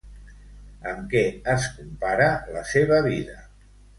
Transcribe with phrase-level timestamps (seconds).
[0.91, 1.21] Amb què
[1.53, 3.39] es compara la seva vida?